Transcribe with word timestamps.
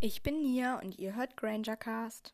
Ich 0.00 0.22
bin 0.22 0.42
Nia 0.42 0.78
und 0.78 0.96
ihr 1.00 1.16
hört 1.16 1.36
Grangercast. 1.36 2.32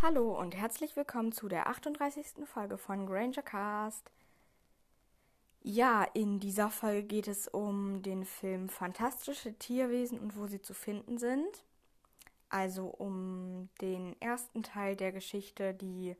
Hallo 0.00 0.36
und 0.36 0.56
herzlich 0.56 0.96
willkommen 0.96 1.30
zu 1.30 1.48
der 1.48 1.68
38. 1.68 2.44
Folge 2.46 2.78
von 2.78 3.06
Grangercast. 3.06 4.10
Ja, 5.62 6.02
in 6.14 6.40
dieser 6.40 6.68
Folge 6.68 7.04
geht 7.04 7.28
es 7.28 7.46
um 7.46 8.02
den 8.02 8.24
Film 8.24 8.68
Fantastische 8.68 9.56
Tierwesen 9.56 10.18
und 10.18 10.36
wo 10.36 10.48
sie 10.48 10.60
zu 10.60 10.74
finden 10.74 11.18
sind. 11.18 11.62
Also 12.48 12.86
um 12.88 13.68
den 13.80 14.20
ersten 14.20 14.64
Teil 14.64 14.96
der 14.96 15.12
Geschichte, 15.12 15.74
die 15.74 16.16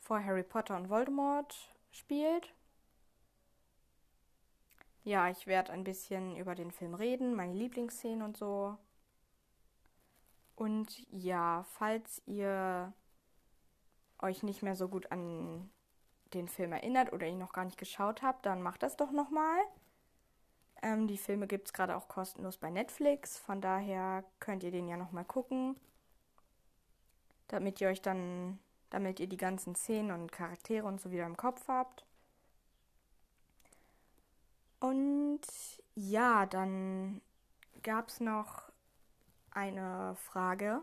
vor 0.00 0.22
Harry 0.22 0.42
Potter 0.42 0.76
und 0.76 0.90
Voldemort 0.90 1.56
spielt. 1.92 2.52
Ja, 5.04 5.28
ich 5.28 5.46
werde 5.46 5.72
ein 5.72 5.84
bisschen 5.84 6.36
über 6.36 6.54
den 6.54 6.70
Film 6.70 6.94
reden, 6.94 7.34
meine 7.34 7.54
Lieblingsszenen 7.54 8.22
und 8.22 8.36
so. 8.36 8.76
Und 10.54 11.04
ja, 11.10 11.64
falls 11.64 12.22
ihr 12.26 12.92
euch 14.20 14.42
nicht 14.44 14.62
mehr 14.62 14.76
so 14.76 14.88
gut 14.88 15.10
an 15.10 15.70
den 16.34 16.48
Film 16.48 16.72
erinnert 16.72 17.12
oder 17.12 17.26
ihn 17.26 17.38
noch 17.38 17.52
gar 17.52 17.64
nicht 17.64 17.78
geschaut 17.78 18.22
habt, 18.22 18.46
dann 18.46 18.62
macht 18.62 18.82
das 18.82 18.96
doch 18.96 19.10
nochmal. 19.10 19.58
Ähm, 20.82 21.08
die 21.08 21.18
Filme 21.18 21.46
gibt 21.46 21.68
es 21.68 21.72
gerade 21.72 21.96
auch 21.96 22.08
kostenlos 22.08 22.56
bei 22.58 22.70
Netflix, 22.70 23.38
von 23.38 23.60
daher 23.60 24.24
könnt 24.40 24.62
ihr 24.62 24.70
den 24.70 24.88
ja 24.88 24.96
nochmal 24.96 25.24
gucken, 25.24 25.76
damit 27.48 27.80
ihr 27.80 27.88
euch 27.88 28.02
dann, 28.02 28.58
damit 28.90 29.20
ihr 29.20 29.28
die 29.28 29.36
ganzen 29.36 29.74
Szenen 29.74 30.10
und 30.12 30.32
Charaktere 30.32 30.86
und 30.86 31.00
so 31.00 31.10
wieder 31.10 31.26
im 31.26 31.36
Kopf 31.36 31.68
habt. 31.68 32.06
Und 34.82 35.42
ja, 35.94 36.44
dann 36.44 37.22
gab 37.84 38.08
es 38.08 38.18
noch 38.18 38.72
eine 39.52 40.16
Frage, 40.16 40.82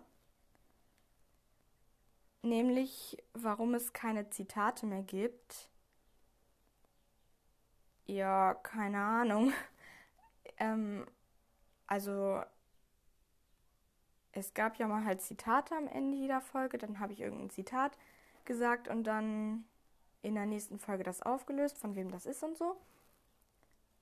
nämlich 2.41 3.21
warum 3.33 3.73
es 3.73 3.91
keine 3.91 4.29
Zitate 4.29 4.85
mehr 4.85 5.03
gibt. 5.03 5.69
Ja, 8.05 8.53
keine 8.53 8.99
Ahnung. 8.99 9.51
ähm, 10.59 11.05
also 11.85 12.41
es 14.31 14.53
gab 14.53 14.77
ja 14.77 14.87
mal 14.87 15.03
halt 15.03 15.21
Zitate 15.21 15.75
am 15.75 15.87
Ende 15.87 16.15
jeder 16.15 16.39
Folge, 16.39 16.77
dann 16.77 16.99
habe 17.01 17.11
ich 17.11 17.19
irgendein 17.19 17.49
Zitat 17.49 17.97
gesagt 18.45 18.87
und 18.87 19.03
dann 19.03 19.65
in 20.21 20.35
der 20.35 20.45
nächsten 20.45 20.79
Folge 20.79 21.03
das 21.03 21.21
aufgelöst, 21.21 21.77
von 21.77 21.95
wem 21.95 22.09
das 22.11 22.25
ist 22.25 22.43
und 22.43 22.57
so. 22.57 22.77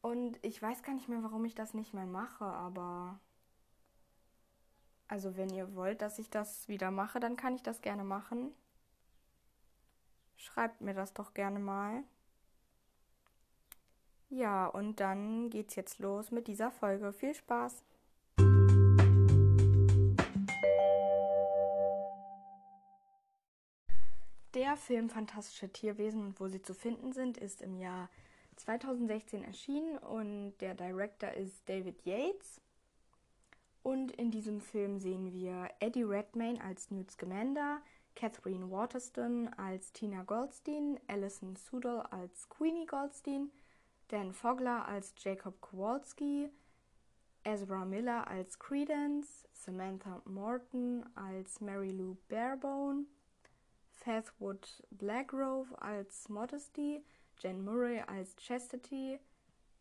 Und 0.07 0.39
ich 0.41 0.61
weiß 0.61 0.83
gar 0.83 0.93
nicht 0.93 1.09
mehr, 1.09 1.21
warum 1.21 1.43
ich 1.43 1.53
das 1.53 1.73
nicht 1.73 1.93
mehr 1.93 2.05
mache, 2.05 2.45
aber. 2.45 3.19
Also, 5.09 5.35
wenn 5.35 5.49
ihr 5.49 5.75
wollt, 5.75 6.01
dass 6.01 6.17
ich 6.17 6.29
das 6.29 6.69
wieder 6.69 6.91
mache, 6.91 7.19
dann 7.19 7.35
kann 7.35 7.55
ich 7.55 7.61
das 7.61 7.81
gerne 7.81 8.05
machen. 8.05 8.53
Schreibt 10.37 10.79
mir 10.79 10.93
das 10.93 11.13
doch 11.13 11.33
gerne 11.33 11.59
mal. 11.59 12.05
Ja, 14.29 14.67
und 14.67 15.01
dann 15.01 15.49
geht's 15.49 15.75
jetzt 15.75 15.99
los 15.99 16.31
mit 16.31 16.47
dieser 16.47 16.71
Folge. 16.71 17.11
Viel 17.11 17.35
Spaß! 17.35 17.83
Der 24.53 24.77
Film 24.77 25.09
Fantastische 25.09 25.67
Tierwesen 25.69 26.27
und 26.27 26.39
wo 26.39 26.47
sie 26.47 26.61
zu 26.61 26.73
finden 26.73 27.11
sind, 27.11 27.37
ist 27.37 27.61
im 27.61 27.75
Jahr 27.75 28.07
2016 28.57 29.43
erschienen 29.43 29.97
und 29.99 30.57
der 30.59 30.73
Director 30.75 31.31
ist 31.31 31.67
David 31.69 32.05
Yates. 32.05 32.61
Und 33.83 34.11
in 34.11 34.31
diesem 34.31 34.59
Film 34.59 34.99
sehen 34.99 35.31
wir 35.31 35.69
Eddie 35.79 36.03
Redmayne 36.03 36.61
als 36.61 36.91
Newt 36.91 37.09
Scamander, 37.11 37.81
Catherine 38.15 38.69
Waterston 38.69 39.47
als 39.57 39.93
Tina 39.93 40.23
Goldstein, 40.23 40.99
Alison 41.07 41.55
Sudol 41.55 42.01
als 42.11 42.49
Queenie 42.49 42.85
Goldstein, 42.85 43.51
Dan 44.09 44.33
Fogler 44.33 44.87
als 44.87 45.13
Jacob 45.17 45.61
Kowalski, 45.61 46.49
Ezra 47.43 47.85
Miller 47.85 48.27
als 48.27 48.59
Credence, 48.59 49.47
Samantha 49.53 50.21
Morton 50.25 51.05
als 51.15 51.61
Mary 51.61 51.91
Lou 51.91 52.17
Barebone, 52.27 53.05
Faithwood 53.93 54.83
Blackgrove 54.91 55.81
als 55.81 56.27
Modesty, 56.27 57.03
Jen 57.39 57.63
Murray 57.63 58.01
als 58.01 58.35
Chastity, 58.35 59.19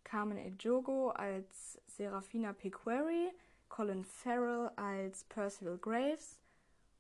Carmen 0.05 0.39
Ejogo 0.39 1.11
als 1.11 1.81
Serafina 1.87 2.53
Pequeri, 2.53 3.33
Colin 3.69 4.05
Farrell 4.05 4.71
als 4.77 5.25
Percival 5.25 5.78
Graves 5.78 6.39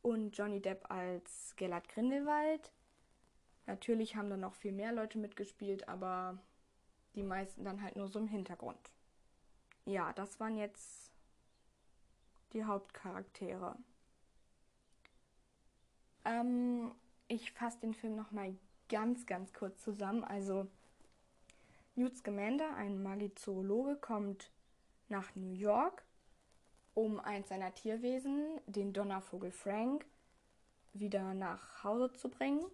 und 0.02 0.36
Johnny 0.36 0.60
Depp 0.60 0.90
als 0.90 1.54
Gellert 1.56 1.88
Grindelwald. 1.88 2.72
Natürlich 3.66 4.16
haben 4.16 4.30
da 4.30 4.36
noch 4.36 4.54
viel 4.54 4.72
mehr 4.72 4.92
Leute 4.92 5.18
mitgespielt, 5.18 5.88
aber 5.88 6.38
die 7.14 7.22
meisten 7.22 7.64
dann 7.64 7.82
halt 7.82 7.96
nur 7.96 8.08
so 8.08 8.18
im 8.18 8.28
Hintergrund. 8.28 8.90
Ja, 9.84 10.12
das 10.12 10.38
waren 10.40 10.56
jetzt 10.56 11.10
die 12.52 12.64
Hauptcharaktere. 12.64 13.76
Ähm, 16.24 16.92
ich 17.28 17.52
fasse 17.52 17.80
den 17.80 17.94
Film 17.94 18.16
nochmal 18.16 18.56
ganz, 18.88 19.26
ganz 19.26 19.52
kurz 19.52 19.82
zusammen. 19.82 20.24
Also 20.24 20.66
Newt 21.94 22.16
Scamander, 22.16 22.74
ein 22.76 23.02
Magizoologe, 23.02 23.96
kommt 23.96 24.50
nach 25.08 25.34
New 25.34 25.52
York, 25.52 26.04
um 26.94 27.20
eins 27.20 27.48
seiner 27.48 27.74
Tierwesen, 27.74 28.60
den 28.66 28.92
Donnervogel 28.92 29.50
Frank, 29.50 30.04
wieder 30.92 31.34
nach 31.34 31.84
Hause 31.84 32.12
zu 32.12 32.28
bringen. 32.28 32.64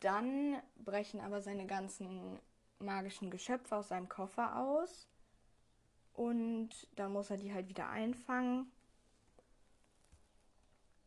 Dann 0.00 0.60
brechen 0.76 1.20
aber 1.20 1.40
seine 1.40 1.66
ganzen 1.66 2.38
magischen 2.78 3.30
Geschöpfe 3.30 3.76
aus 3.76 3.88
seinem 3.88 4.08
Koffer 4.08 4.58
aus 4.58 5.08
und 6.12 6.70
dann 6.96 7.12
muss 7.12 7.30
er 7.30 7.36
die 7.36 7.52
halt 7.52 7.68
wieder 7.68 7.88
einfangen. 7.88 8.70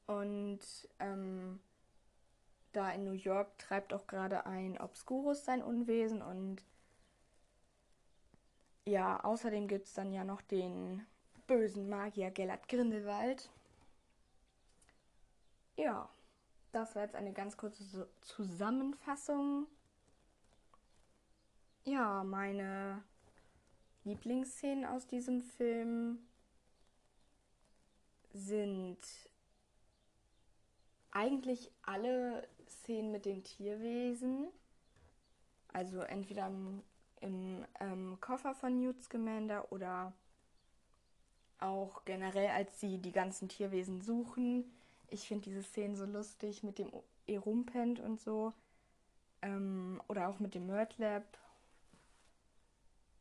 Und 0.05 0.59
ähm, 0.99 1.59
da 2.77 2.91
in 2.91 3.03
New 3.03 3.11
York 3.11 3.57
treibt 3.57 3.91
auch 3.91 4.05
gerade 4.05 4.45
ein 4.45 4.79
Obscurus 4.79 5.43
sein 5.43 5.63
Unwesen 5.63 6.21
und 6.21 6.63
ja, 8.85 9.19
außerdem 9.23 9.67
gibt 9.67 9.87
es 9.87 9.93
dann 9.93 10.13
ja 10.13 10.23
noch 10.23 10.41
den 10.41 11.05
bösen 11.47 11.89
Magier 11.89 12.29
Gellert 12.29 12.69
Grindelwald. 12.69 13.49
Ja, 15.75 16.07
das 16.71 16.95
war 16.95 17.01
jetzt 17.01 17.15
eine 17.15 17.33
ganz 17.33 17.57
kurze 17.57 18.07
Zusammenfassung. 18.21 19.65
Ja, 21.83 22.23
meine 22.23 23.03
Lieblingsszenen 24.03 24.85
aus 24.85 25.07
diesem 25.07 25.41
Film 25.41 26.19
sind 28.33 28.99
eigentlich 31.17 31.71
alle 31.81 32.47
Szenen 32.69 33.11
mit 33.11 33.25
den 33.25 33.43
Tierwesen. 33.43 34.49
Also 35.73 36.01
entweder 36.01 36.45
im, 36.45 36.83
im 37.21 37.65
ähm, 37.79 38.17
Koffer 38.21 38.53
von 38.53 38.79
Newt 38.79 39.01
Scamander 39.03 39.71
oder 39.71 40.13
auch 41.59 42.05
generell, 42.05 42.49
als 42.49 42.79
sie 42.79 42.99
die 42.99 43.11
ganzen 43.11 43.49
Tierwesen 43.49 44.01
suchen. 44.01 44.71
Ich 45.07 45.27
finde 45.27 45.45
diese 45.45 45.63
Szenen 45.63 45.95
so 45.95 46.05
lustig 46.05 46.61
mit 46.61 46.77
dem 46.77 46.91
Erumpent 47.25 47.99
und 47.99 48.21
so. 48.21 48.53
Ähm, 49.41 49.99
oder 50.07 50.29
auch 50.29 50.39
mit 50.39 50.53
dem 50.53 50.67
Murtlab. 50.67 51.25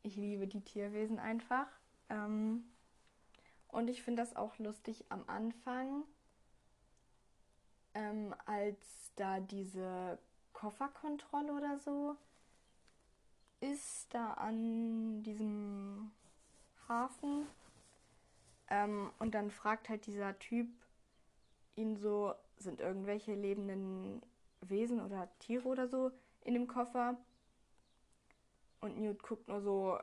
Ich 0.03 0.15
liebe 0.15 0.45
die 0.45 0.61
Tierwesen 0.61 1.17
einfach. 1.17 1.67
Ähm, 2.09 2.63
und 3.69 3.89
ich 3.89 4.03
finde 4.03 4.21
das 4.21 4.35
auch 4.35 4.59
lustig 4.59 5.05
am 5.09 5.23
Anfang, 5.27 6.03
ähm, 7.97 8.35
als 8.45 9.11
da 9.15 9.39
diese 9.39 10.19
Kofferkontrolle 10.53 11.51
oder 11.51 11.79
so 11.79 12.15
ist, 13.59 14.13
da 14.13 14.33
an 14.33 15.23
diesem 15.23 16.11
Hafen. 16.87 17.47
Ähm, 18.69 19.11
und 19.17 19.33
dann 19.33 19.49
fragt 19.49 19.89
halt 19.89 20.05
dieser 20.05 20.37
Typ 20.37 20.67
ihn 21.75 21.97
so, 21.97 22.35
sind 22.57 22.81
irgendwelche 22.81 23.33
lebenden 23.33 24.21
Wesen 24.61 25.01
oder 25.01 25.27
Tiere 25.39 25.67
oder 25.67 25.87
so 25.87 26.11
in 26.41 26.53
dem 26.53 26.67
Koffer? 26.67 27.17
Und 28.79 28.99
Newt 28.99 29.23
guckt 29.23 29.47
nur 29.47 29.61
so, 29.61 29.99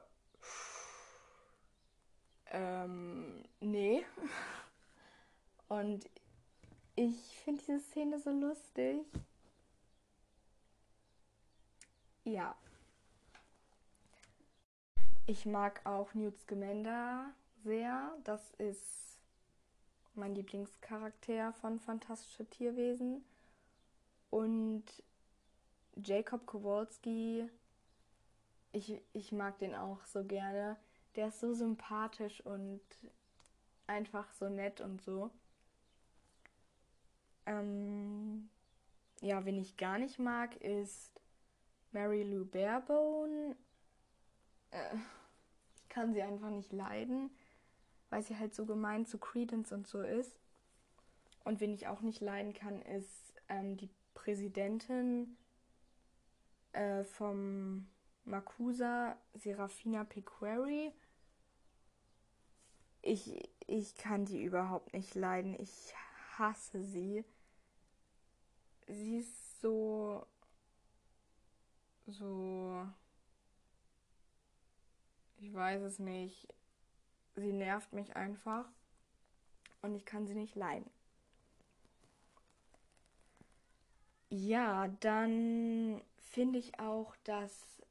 ähm, 2.46 3.44
nee. 3.60 4.04
Und 5.68 6.08
ich 6.96 7.40
finde 7.44 7.60
diese 7.62 7.80
Szene 7.80 8.20
so 8.20 8.30
lustig. 8.30 9.04
Ja. 12.24 12.56
Ich 15.26 15.46
mag 15.46 15.84
auch 15.84 16.14
Newt 16.14 16.38
Scamander 16.38 17.32
sehr. 17.64 18.16
Das 18.24 18.50
ist 18.58 19.18
mein 20.14 20.34
Lieblingscharakter 20.34 21.52
von 21.54 21.80
Fantastische 21.80 22.48
Tierwesen. 22.48 23.24
Und 24.30 24.84
Jacob 25.96 26.46
Kowalski, 26.46 27.48
ich, 28.72 29.00
ich 29.12 29.32
mag 29.32 29.58
den 29.58 29.74
auch 29.74 30.04
so 30.04 30.24
gerne. 30.24 30.76
Der 31.16 31.28
ist 31.28 31.40
so 31.40 31.54
sympathisch 31.54 32.40
und 32.44 32.80
einfach 33.86 34.32
so 34.32 34.48
nett 34.48 34.80
und 34.80 35.02
so. 35.02 35.30
Ähm, 37.46 38.48
ja, 39.20 39.44
wen 39.44 39.58
ich 39.58 39.76
gar 39.76 39.98
nicht 39.98 40.18
mag, 40.18 40.56
ist 40.56 41.20
Mary 41.92 42.22
Lou 42.22 42.44
Barebone. 42.44 43.56
Äh, 44.70 44.96
ich 45.76 45.88
kann 45.88 46.12
sie 46.12 46.22
einfach 46.22 46.50
nicht 46.50 46.72
leiden, 46.72 47.30
weil 48.10 48.22
sie 48.22 48.38
halt 48.38 48.54
so 48.54 48.66
gemein 48.66 49.06
zu 49.06 49.18
Credence 49.18 49.72
und 49.72 49.86
so 49.86 50.02
ist. 50.02 50.40
Und 51.44 51.60
wen 51.60 51.72
ich 51.72 51.86
auch 51.86 52.00
nicht 52.00 52.20
leiden 52.20 52.54
kann, 52.54 52.80
ist 52.82 53.34
ähm, 53.48 53.76
die 53.76 53.90
Präsidentin 54.14 55.36
äh, 56.72 57.04
vom 57.04 57.86
Makusa, 58.24 59.16
Serafina 59.34 60.04
Pequeri. 60.04 60.92
Ich, 63.02 63.50
ich 63.66 63.96
kann 63.96 64.24
die 64.24 64.42
überhaupt 64.42 64.94
nicht 64.94 65.14
leiden. 65.14 65.54
Ich 65.60 65.94
hasse 66.38 66.82
sie. 66.82 67.24
Sie 68.86 69.18
ist 69.18 69.60
so. 69.60 70.26
so. 72.06 72.86
Ich 75.38 75.52
weiß 75.52 75.82
es 75.82 75.98
nicht. 75.98 76.48
Sie 77.36 77.52
nervt 77.52 77.92
mich 77.92 78.16
einfach. 78.16 78.66
Und 79.82 79.94
ich 79.94 80.04
kann 80.04 80.26
sie 80.26 80.34
nicht 80.34 80.54
leiden. 80.54 80.90
Ja, 84.30 84.88
dann 85.00 86.00
finde 86.16 86.58
ich 86.58 86.80
auch, 86.80 87.14
dass 87.24 87.82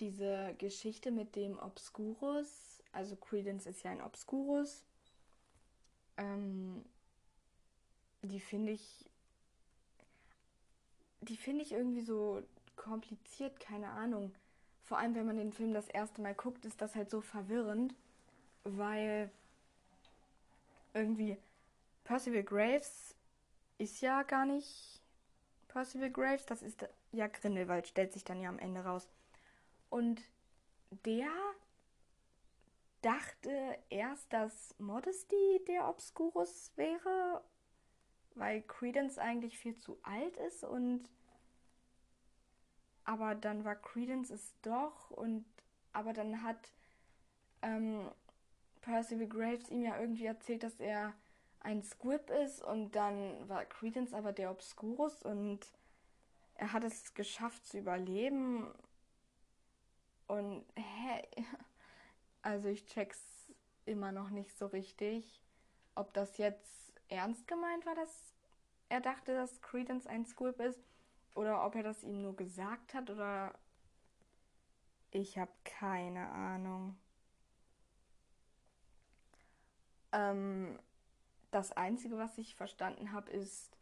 diese 0.00 0.54
Geschichte 0.58 1.10
mit 1.10 1.36
dem 1.36 1.58
Obscurus, 1.58 2.82
also 2.92 3.16
Credence 3.16 3.66
ist 3.66 3.82
ja 3.82 3.92
ein 3.92 4.02
Obscurus, 4.02 4.84
ähm, 6.16 6.84
die 8.22 8.40
finde 8.40 8.72
ich, 8.72 9.08
die 11.28 11.36
finde 11.36 11.62
ich 11.62 11.72
irgendwie 11.72 12.02
so 12.02 12.42
kompliziert, 12.76 13.60
keine 13.60 13.88
Ahnung. 13.90 14.34
Vor 14.82 14.98
allem, 14.98 15.14
wenn 15.14 15.26
man 15.26 15.36
den 15.36 15.52
Film 15.52 15.74
das 15.74 15.88
erste 15.88 16.20
Mal 16.20 16.34
guckt, 16.34 16.64
ist 16.64 16.80
das 16.80 16.94
halt 16.94 17.10
so 17.10 17.20
verwirrend, 17.20 17.94
weil 18.64 19.30
irgendwie 20.94 21.36
Percival 22.04 22.42
Graves 22.42 23.14
ist 23.78 24.00
ja 24.00 24.22
gar 24.22 24.46
nicht 24.46 25.00
Percival 25.68 26.10
Graves, 26.10 26.46
das 26.46 26.62
ist 26.62 26.88
ja 27.12 27.26
Grindelwald, 27.26 27.88
stellt 27.88 28.12
sich 28.12 28.24
dann 28.24 28.40
ja 28.40 28.48
am 28.48 28.58
Ende 28.58 28.80
raus. 28.80 29.08
Und 29.90 30.22
der 31.04 31.28
dachte 33.02 33.78
erst, 33.90 34.32
dass 34.32 34.74
Modesty 34.78 35.62
der 35.68 35.88
Obscurus 35.88 36.72
wäre, 36.76 37.42
weil 38.34 38.62
Credence 38.62 39.18
eigentlich 39.18 39.58
viel 39.58 39.76
zu 39.76 39.98
alt 40.02 40.36
ist 40.38 40.64
und 40.64 41.08
aber 43.06 43.36
dann 43.36 43.64
war 43.64 43.76
Credence 43.76 44.30
es 44.30 44.54
doch 44.62 45.10
und 45.12 45.46
aber 45.92 46.12
dann 46.12 46.42
hat 46.42 46.72
ähm, 47.62 48.10
Percival 48.82 49.28
Graves 49.28 49.70
ihm 49.70 49.82
ja 49.82 49.98
irgendwie 49.98 50.26
erzählt, 50.26 50.62
dass 50.62 50.78
er 50.80 51.14
ein 51.60 51.82
Squib 51.82 52.30
ist 52.30 52.62
und 52.62 52.94
dann 52.94 53.48
war 53.48 53.64
Credence 53.64 54.12
aber 54.12 54.32
der 54.32 54.50
Obscurus 54.50 55.22
und 55.22 55.60
er 56.56 56.72
hat 56.72 56.84
es 56.84 57.14
geschafft 57.14 57.64
zu 57.66 57.78
überleben 57.78 58.66
und 60.26 60.64
hä? 60.76 61.22
Also 62.42 62.68
ich 62.68 62.86
check's 62.86 63.50
immer 63.86 64.12
noch 64.12 64.30
nicht 64.30 64.56
so 64.56 64.66
richtig, 64.66 65.42
ob 65.96 66.14
das 66.14 66.38
jetzt 66.38 66.92
ernst 67.08 67.48
gemeint 67.48 67.84
war, 67.86 67.96
dass 67.96 68.34
er 68.88 69.00
dachte, 69.00 69.34
dass 69.34 69.60
Credence 69.62 70.06
ein 70.06 70.24
Squib 70.24 70.60
ist 70.60 70.78
oder 71.36 71.64
ob 71.64 71.74
er 71.74 71.82
das 71.82 72.02
ihm 72.02 72.22
nur 72.22 72.36
gesagt 72.36 72.94
hat 72.94 73.10
oder 73.10 73.54
ich 75.10 75.38
habe 75.38 75.52
keine 75.64 76.28
Ahnung. 76.30 76.96
Ähm, 80.12 80.78
das 81.50 81.72
Einzige, 81.72 82.18
was 82.18 82.36
ich 82.38 82.54
verstanden 82.54 83.12
habe, 83.12 83.30
ist, 83.30 83.76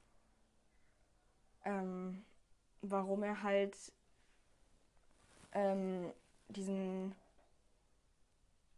ähm, 1.65 2.25
warum 2.83 3.23
er 3.23 3.43
halt 3.43 3.77
ähm, 5.53 6.13
diesen 6.49 7.15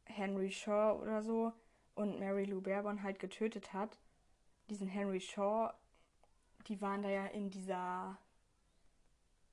Henry 0.04 0.50
Shaw 0.50 0.98
oder 1.00 1.22
so 1.22 1.52
und 1.94 2.18
Mary 2.20 2.44
Lou 2.44 2.60
Barebone 2.60 3.02
halt 3.02 3.18
getötet 3.18 3.72
hat. 3.72 3.98
Diesen 4.70 4.88
Henry 4.88 5.20
Shaw, 5.20 5.72
die 6.68 6.80
waren 6.80 7.02
da 7.02 7.08
ja 7.08 7.26
in 7.26 7.50
dieser, 7.50 8.18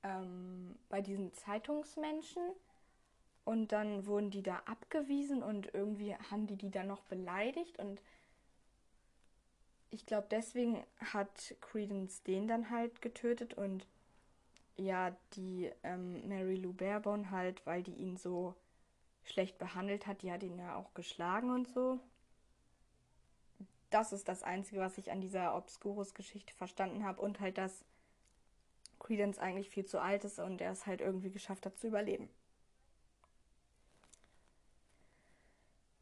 ähm, 0.04 0.76
bei 0.88 1.00
diesen 1.00 1.32
Zeitungsmenschen 1.32 2.42
und 3.44 3.72
dann 3.72 4.06
wurden 4.06 4.30
die 4.30 4.42
da 4.42 4.62
abgewiesen 4.66 5.42
und 5.42 5.74
irgendwie 5.74 6.14
haben 6.30 6.46
die 6.46 6.56
die 6.56 6.70
dann 6.70 6.86
noch 6.86 7.02
beleidigt 7.02 7.78
und 7.80 8.00
ich 9.90 10.06
glaube, 10.06 10.26
deswegen 10.30 10.84
hat 11.12 11.54
Credence 11.60 12.22
den 12.24 12.48
dann 12.48 12.70
halt 12.70 13.00
getötet 13.00 13.54
und 13.54 13.86
ja, 14.76 15.16
die 15.34 15.70
ähm, 15.84 16.26
Mary 16.28 16.56
Lou 16.56 16.72
Barebone 16.72 17.30
halt, 17.30 17.64
weil 17.64 17.82
die 17.84 17.94
ihn 17.94 18.16
so 18.16 18.54
schlecht 19.22 19.56
behandelt 19.58 20.06
hat, 20.06 20.22
die 20.22 20.32
hat 20.32 20.42
ihn 20.42 20.58
ja 20.58 20.74
auch 20.74 20.92
geschlagen 20.94 21.50
und 21.50 21.68
so. 21.68 22.00
Das 23.90 24.12
ist 24.12 24.26
das 24.28 24.42
Einzige, 24.42 24.80
was 24.80 24.98
ich 24.98 25.12
an 25.12 25.20
dieser 25.20 25.56
Obscurus-Geschichte 25.56 26.52
verstanden 26.54 27.04
habe 27.04 27.20
und 27.20 27.38
halt, 27.38 27.56
dass 27.56 27.84
Credence 29.04 29.38
eigentlich 29.38 29.70
viel 29.70 29.84
zu 29.84 30.00
alt 30.00 30.24
ist 30.24 30.38
und 30.40 30.60
er 30.60 30.72
es 30.72 30.86
halt 30.86 31.00
irgendwie 31.00 31.30
geschafft 31.30 31.66
hat 31.66 31.78
zu 31.78 31.86
überleben. 31.86 32.28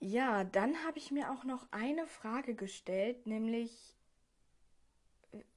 Ja, 0.01 0.45
dann 0.45 0.85
habe 0.85 0.99
ich 0.99 1.11
mir 1.11 1.31
auch 1.31 1.45
noch 1.45 1.67
eine 1.71 2.07
Frage 2.07 2.55
gestellt, 2.55 3.27
nämlich 3.27 3.95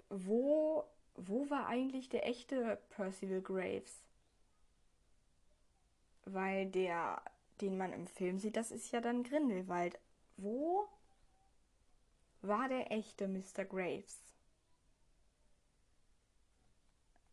wo, 0.10 0.86
wo 1.16 1.50
war 1.50 1.68
eigentlich 1.68 2.10
der 2.10 2.28
echte 2.28 2.80
Percival 2.90 3.42
Graves? 3.42 4.04
Weil 6.26 6.68
der, 6.68 7.22
den 7.62 7.78
man 7.78 7.94
im 7.94 8.08
Film 8.08 8.40
sieht, 8.40 8.56
das 8.56 8.72
ist 8.72 8.92
ja 8.92 9.02
dann 9.02 9.24
Grindelwald. 9.24 10.00
Wo 10.38 10.88
war 12.42 12.70
der 12.70 12.92
echte 12.92 13.28
Mr. 13.28 13.66
Graves? 13.66 14.25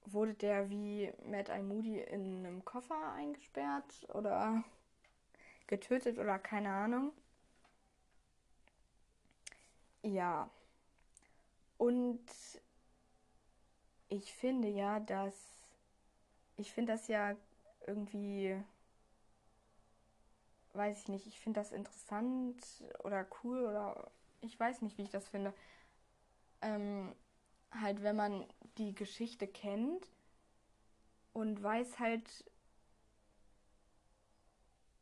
Wurde 0.07 0.35
der 0.35 0.69
wie 0.69 1.13
Matt 1.25 1.49
I. 1.49 1.63
Moody 1.63 2.01
in 2.01 2.45
einem 2.45 2.65
Koffer 2.65 3.13
eingesperrt 3.15 4.07
oder 4.13 4.65
getötet 5.67 6.19
oder 6.19 6.39
keine 6.39 6.71
Ahnung. 6.71 7.13
Ja. 10.03 10.51
Und 11.79 12.21
ich 14.09 14.33
finde 14.33 14.69
ja, 14.69 15.01
dass 15.01 15.35
ich 16.57 16.73
finde 16.73 16.93
das 16.93 17.09
ja 17.09 17.37
irgendwie 17.87 18.63
weiß 20.75 21.03
ich 21.03 21.09
nicht, 21.09 21.27
ich 21.27 21.39
finde 21.39 21.61
das 21.61 21.73
interessant 21.73 22.57
oder 23.05 23.27
cool 23.43 23.65
oder 23.65 24.11
ich 24.41 24.59
weiß 24.59 24.83
nicht, 24.83 24.99
wie 24.99 25.03
ich 25.03 25.11
das 25.11 25.29
finde. 25.29 25.53
Ähm, 26.63 27.15
halt, 27.81 28.03
wenn 28.03 28.17
man 28.17 28.45
die 28.79 28.95
Geschichte 28.95 29.47
kennt 29.47 30.09
und 31.33 31.63
weiß 31.63 31.99
halt, 31.99 32.45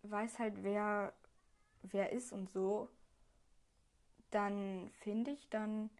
weiß 0.02 0.38
halt, 0.38 0.62
wer, 0.62 1.12
wer 1.82 2.12
ist 2.12 2.32
und 2.32 2.50
so, 2.50 2.88
dann 4.30 4.90
finde 5.00 5.32
ich, 5.32 5.48
dann 5.50 5.90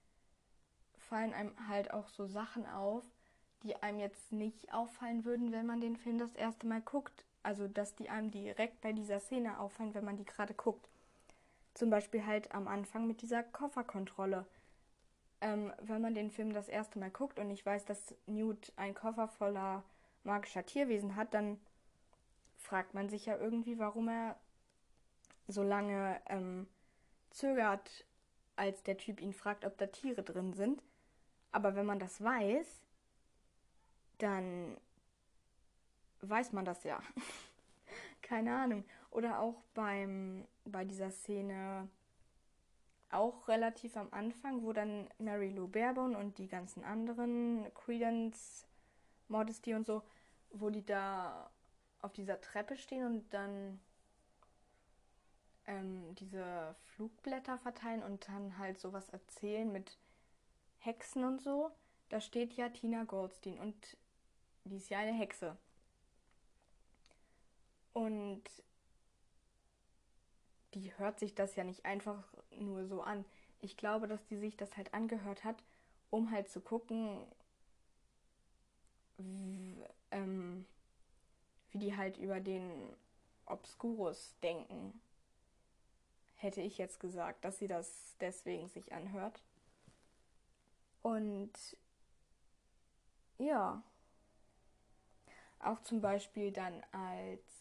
fallen 0.98 1.34
einem 1.34 1.68
halt 1.68 1.92
auch 1.92 2.08
so 2.08 2.26
Sachen 2.26 2.66
auf, 2.66 3.04
die 3.62 3.76
einem 3.76 3.98
jetzt 3.98 4.32
nicht 4.32 4.72
auffallen 4.72 5.24
würden, 5.24 5.52
wenn 5.52 5.66
man 5.66 5.80
den 5.80 5.96
Film 5.96 6.18
das 6.18 6.34
erste 6.34 6.66
Mal 6.66 6.80
guckt. 6.80 7.24
Also, 7.42 7.68
dass 7.68 7.96
die 7.96 8.10
einem 8.10 8.30
direkt 8.30 8.80
bei 8.80 8.92
dieser 8.92 9.18
Szene 9.18 9.58
auffallen, 9.58 9.94
wenn 9.94 10.04
man 10.04 10.16
die 10.16 10.24
gerade 10.24 10.54
guckt. 10.54 10.88
Zum 11.74 11.90
Beispiel 11.90 12.24
halt 12.24 12.52
am 12.54 12.68
Anfang 12.68 13.06
mit 13.06 13.22
dieser 13.22 13.42
Kofferkontrolle. 13.42 14.46
Ähm, 15.40 15.72
wenn 15.80 16.02
man 16.02 16.14
den 16.14 16.30
Film 16.30 16.52
das 16.52 16.68
erste 16.68 16.98
Mal 16.98 17.10
guckt 17.10 17.38
und 17.38 17.50
ich 17.50 17.64
weiß, 17.64 17.84
dass 17.86 18.14
Newt 18.26 18.72
einen 18.76 18.94
Koffer 18.94 19.28
voller 19.28 19.82
magischer 20.22 20.66
Tierwesen 20.66 21.16
hat, 21.16 21.32
dann 21.32 21.58
fragt 22.56 22.94
man 22.94 23.08
sich 23.08 23.26
ja 23.26 23.36
irgendwie, 23.36 23.78
warum 23.78 24.08
er 24.08 24.36
so 25.48 25.62
lange 25.62 26.20
ähm, 26.28 26.66
zögert, 27.30 28.04
als 28.56 28.82
der 28.82 28.98
Typ 28.98 29.20
ihn 29.20 29.32
fragt, 29.32 29.64
ob 29.64 29.78
da 29.78 29.86
Tiere 29.86 30.22
drin 30.22 30.52
sind. 30.52 30.82
Aber 31.52 31.74
wenn 31.74 31.86
man 31.86 31.98
das 31.98 32.22
weiß, 32.22 32.82
dann 34.18 34.76
weiß 36.20 36.52
man 36.52 36.64
das 36.64 36.84
ja. 36.84 37.00
Keine 38.22 38.54
Ahnung. 38.54 38.84
Oder 39.10 39.40
auch 39.40 39.62
beim, 39.74 40.46
bei 40.64 40.84
dieser 40.84 41.10
Szene, 41.10 41.88
auch 43.10 43.48
relativ 43.48 43.96
am 43.96 44.08
Anfang, 44.12 44.62
wo 44.62 44.72
dann 44.72 45.08
Mary 45.18 45.50
Lou 45.50 45.66
Barebone 45.66 46.16
und 46.16 46.38
die 46.38 46.48
ganzen 46.48 46.84
anderen, 46.84 47.66
Credence, 47.74 48.66
Modesty 49.28 49.74
und 49.74 49.86
so, 49.86 50.02
wo 50.50 50.70
die 50.70 50.84
da 50.84 51.50
auf 52.02 52.12
dieser 52.12 52.40
Treppe 52.40 52.76
stehen 52.76 53.04
und 53.04 53.34
dann 53.34 53.80
ähm, 55.66 56.14
diese 56.16 56.74
Flugblätter 56.94 57.58
verteilen 57.58 58.02
und 58.02 58.28
dann 58.28 58.58
halt 58.58 58.78
sowas 58.78 59.08
erzählen 59.10 59.70
mit 59.70 59.98
Hexen 60.78 61.24
und 61.24 61.40
so. 61.40 61.70
Da 62.08 62.20
steht 62.20 62.54
ja 62.54 62.68
Tina 62.68 63.04
Goldstein 63.04 63.58
und 63.58 63.96
die 64.64 64.76
ist 64.76 64.88
ja 64.88 64.98
eine 64.98 65.12
Hexe. 65.12 65.56
Und 67.92 68.42
die 70.74 70.96
hört 70.98 71.18
sich 71.18 71.34
das 71.34 71.56
ja 71.56 71.64
nicht 71.64 71.84
einfach 71.84 72.22
nur 72.58 72.86
so 72.86 73.02
an. 73.02 73.24
Ich 73.60 73.76
glaube, 73.76 74.08
dass 74.08 74.24
die 74.26 74.36
sich 74.38 74.56
das 74.56 74.76
halt 74.76 74.94
angehört 74.94 75.44
hat, 75.44 75.62
um 76.10 76.30
halt 76.30 76.48
zu 76.48 76.60
gucken, 76.60 77.26
wie, 79.18 79.84
ähm, 80.10 80.66
wie 81.70 81.78
die 81.78 81.96
halt 81.96 82.16
über 82.16 82.40
den 82.40 82.70
Obscurus 83.46 84.34
denken. 84.42 85.00
Hätte 86.36 86.62
ich 86.62 86.78
jetzt 86.78 87.00
gesagt, 87.00 87.44
dass 87.44 87.58
sie 87.58 87.66
das 87.66 88.16
deswegen 88.20 88.68
sich 88.68 88.92
anhört. 88.92 89.42
Und 91.02 91.52
ja, 93.38 93.82
auch 95.58 95.80
zum 95.82 96.00
Beispiel 96.00 96.52
dann 96.52 96.82
als 96.92 97.59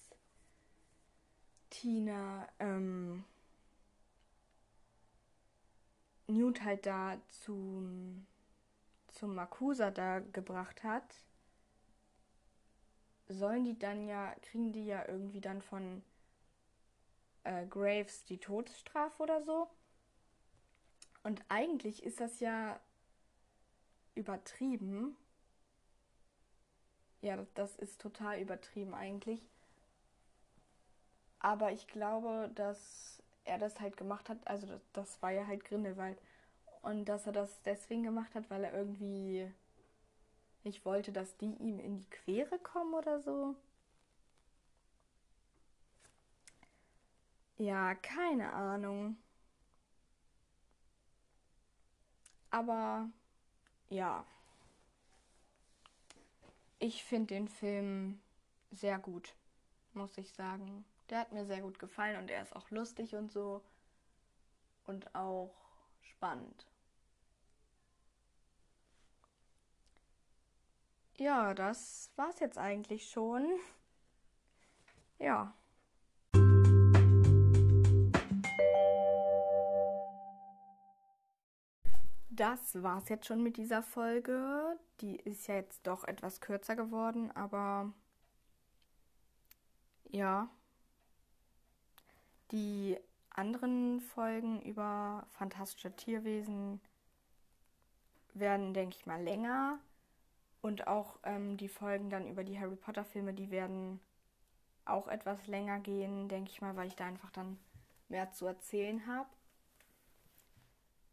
Tina 1.69 2.47
ähm, 2.59 3.23
Newt 6.27 6.63
halt 6.63 6.85
da 6.85 7.17
zum, 7.29 8.25
zum 9.07 9.35
Makusa 9.35 9.91
da 9.91 10.19
gebracht 10.19 10.83
hat, 10.83 11.15
sollen 13.27 13.65
die 13.65 13.77
dann 13.77 14.07
ja, 14.07 14.35
kriegen 14.41 14.71
die 14.71 14.85
ja 14.85 15.07
irgendwie 15.07 15.41
dann 15.41 15.61
von 15.61 16.03
äh, 17.43 17.65
Graves 17.67 18.25
die 18.25 18.37
Todesstrafe 18.37 19.23
oder 19.23 19.43
so. 19.43 19.67
Und 21.23 21.43
eigentlich 21.49 22.03
ist 22.03 22.19
das 22.19 22.39
ja 22.39 22.79
übertrieben. 24.15 25.15
Ja, 27.21 27.45
das 27.55 27.75
ist 27.75 27.99
total 27.99 28.39
übertrieben 28.39 28.93
eigentlich. 28.93 29.41
Aber 31.39 31.71
ich 31.71 31.87
glaube, 31.87 32.51
dass 32.55 33.21
er 33.45 33.57
das 33.57 33.79
halt 33.79 33.97
gemacht 33.97 34.29
hat, 34.29 34.37
also 34.47 34.67
das, 34.67 34.81
das 34.93 35.21
war 35.21 35.31
ja 35.31 35.47
halt 35.47 35.63
Grindelwald. 35.65 36.21
Und 36.81 37.05
dass 37.05 37.25
er 37.27 37.33
das 37.33 37.61
deswegen 37.63 38.03
gemacht 38.03 38.35
hat, 38.35 38.49
weil 38.49 38.63
er 38.63 38.73
irgendwie 38.73 39.51
nicht 40.63 40.85
wollte, 40.85 41.11
dass 41.11 41.35
die 41.37 41.53
ihm 41.55 41.79
in 41.79 41.97
die 41.97 42.09
Quere 42.09 42.59
kommen 42.59 42.93
oder 42.93 43.19
so. 43.21 43.55
Ja, 47.57 47.93
keine 47.95 48.51
Ahnung. 48.53 49.17
Aber 52.51 53.09
ja. 53.89 54.25
Ich 56.79 57.03
finde 57.03 57.35
den 57.35 57.47
Film 57.47 58.19
sehr 58.71 58.97
gut, 58.99 59.35
muss 59.93 60.17
ich 60.17 60.31
sagen. 60.33 60.85
Der 61.09 61.19
hat 61.19 61.31
mir 61.31 61.45
sehr 61.45 61.61
gut 61.61 61.79
gefallen 61.79 62.17
und 62.17 62.29
er 62.29 62.43
ist 62.43 62.55
auch 62.55 62.69
lustig 62.69 63.15
und 63.15 63.31
so. 63.31 63.63
Und 64.85 65.13
auch 65.15 65.53
spannend. 66.01 66.67
Ja, 71.17 71.53
das 71.53 72.11
war's 72.15 72.39
jetzt 72.39 72.57
eigentlich 72.57 73.09
schon. 73.09 73.47
Ja. 75.21 75.53
Das 82.29 82.81
war's 82.81 83.09
jetzt 83.09 83.25
schon 83.25 83.43
mit 83.43 83.57
dieser 83.57 83.83
Folge. 83.83 84.79
Die 85.01 85.17
ist 85.17 85.47
ja 85.47 85.55
jetzt 85.55 85.85
doch 85.85 86.05
etwas 86.05 86.39
kürzer 86.39 86.77
geworden, 86.77 87.31
aber 87.31 87.91
ja, 90.09 90.49
die 92.51 92.97
anderen 93.29 94.01
Folgen 94.01 94.61
über 94.61 95.25
fantastische 95.31 95.95
Tierwesen 95.95 96.81
werden, 98.33 98.73
denke 98.73 98.95
ich 98.97 99.05
mal, 99.05 99.21
länger. 99.21 99.79
Und 100.61 100.87
auch 100.87 101.19
ähm, 101.23 101.55
die 101.57 101.69
Folgen 101.69 102.09
dann 102.09 102.27
über 102.27 102.43
die 102.43 102.59
Harry 102.59 102.75
Potter 102.75 103.05
Filme, 103.05 103.33
die 103.33 103.49
werden 103.49 103.99
auch 104.85 105.07
etwas 105.07 105.47
länger 105.47 105.79
gehen, 105.79 106.27
denke 106.27 106.51
ich 106.51 106.61
mal, 106.61 106.75
weil 106.75 106.87
ich 106.87 106.95
da 106.95 107.05
einfach 107.05 107.31
dann 107.31 107.57
mehr 108.09 108.31
zu 108.31 108.45
erzählen 108.45 109.05
habe. 109.07 109.29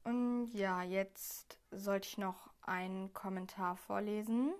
Und 0.02 0.48
ja, 0.52 0.82
jetzt 0.82 1.58
sollte 1.70 2.08
ich 2.08 2.18
noch 2.18 2.50
einen 2.62 3.12
Kommentar 3.12 3.76
vorlesen. 3.76 4.52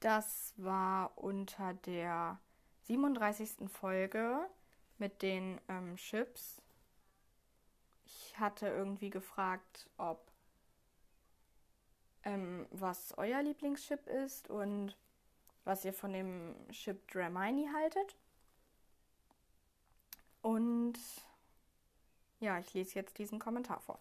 Das 0.00 0.54
war 0.56 1.16
unter 1.18 1.74
der 1.74 2.38
37. 2.90 3.70
Folge 3.70 4.48
mit 4.98 5.22
den 5.22 5.60
ähm, 5.68 5.94
Chips. 5.94 6.60
Ich 8.04 8.36
hatte 8.36 8.66
irgendwie 8.66 9.10
gefragt, 9.10 9.88
ob 9.96 10.28
ähm, 12.24 12.66
was 12.72 13.16
euer 13.16 13.42
Lieblingschip 13.44 14.08
ist 14.08 14.50
und 14.50 14.96
was 15.64 15.84
ihr 15.84 15.92
von 15.92 16.12
dem 16.12 16.56
Chip 16.72 17.08
Dramini 17.12 17.68
haltet. 17.72 18.16
Und 20.42 20.98
ja, 22.40 22.58
ich 22.58 22.74
lese 22.74 22.96
jetzt 22.96 23.18
diesen 23.18 23.38
Kommentar 23.38 23.78
vor. 23.78 24.00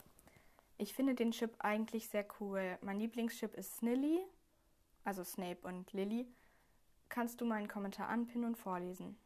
Ich 0.80 0.96
finde 0.96 1.14
den 1.14 1.30
Chip 1.30 1.54
eigentlich 1.60 2.10
sehr 2.10 2.26
cool. 2.40 2.80
Mein 2.82 2.98
Lieblingschip 2.98 3.54
ist 3.54 3.78
Snilly, 3.78 4.20
also 5.04 5.24
Snape 5.24 5.60
und 5.62 5.94
Lily 5.94 6.26
kannst 7.10 7.42
du 7.42 7.46
meinen 7.46 7.68
Kommentar 7.68 8.08
anpinnen 8.08 8.50
und 8.50 8.58
vorlesen. 8.58 9.18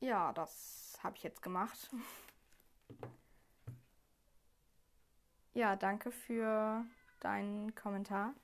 Ja, 0.00 0.32
das 0.32 0.98
habe 1.02 1.16
ich 1.16 1.22
jetzt 1.22 1.42
gemacht. 1.42 1.90
Ja, 5.56 5.74
danke 5.74 6.10
für 6.10 6.84
deinen 7.20 7.74
Kommentar. 7.74 8.34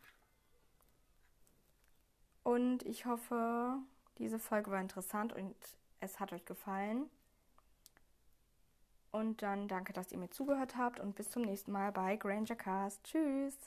Und 2.43 2.83
ich 2.85 3.05
hoffe, 3.05 3.77
diese 4.17 4.39
Folge 4.39 4.71
war 4.71 4.81
interessant 4.81 5.35
und 5.35 5.55
es 6.01 6.21
hat 6.21 6.33
euch 6.33 6.47
gefallen. 6.47 7.11
Und 9.11 9.43
dann 9.43 9.69
danke, 9.69 9.93
dass 9.93 10.11
ihr 10.11 10.17
mir 10.17 10.31
zugehört 10.31 10.77
habt 10.77 11.01
und 11.01 11.15
bis 11.15 11.29
zum 11.29 11.43
nächsten 11.43 11.71
Mal 11.71 11.93
bei 11.93 12.17
Granger 12.17 12.57
Cast. 12.57 13.05
Tschüss! 13.05 13.59